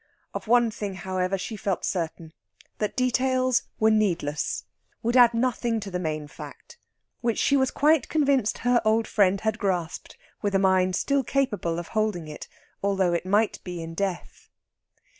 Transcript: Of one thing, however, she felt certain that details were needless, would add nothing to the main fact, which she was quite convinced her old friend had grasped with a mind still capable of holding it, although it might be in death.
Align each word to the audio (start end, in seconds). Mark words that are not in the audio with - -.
Of 0.33 0.47
one 0.47 0.71
thing, 0.71 0.95
however, 0.95 1.37
she 1.37 1.55
felt 1.55 1.85
certain 1.85 2.33
that 2.79 2.95
details 2.95 3.61
were 3.79 3.91
needless, 3.91 4.63
would 5.03 5.15
add 5.15 5.35
nothing 5.35 5.79
to 5.79 5.91
the 5.91 5.99
main 5.99 6.27
fact, 6.27 6.79
which 7.19 7.37
she 7.37 7.55
was 7.55 7.69
quite 7.69 8.09
convinced 8.09 8.57
her 8.57 8.81
old 8.83 9.05
friend 9.07 9.41
had 9.41 9.59
grasped 9.59 10.17
with 10.41 10.55
a 10.55 10.57
mind 10.57 10.95
still 10.95 11.23
capable 11.23 11.77
of 11.77 11.89
holding 11.89 12.27
it, 12.27 12.47
although 12.81 13.13
it 13.13 13.27
might 13.27 13.59
be 13.63 13.79
in 13.79 13.93
death. 13.93 14.49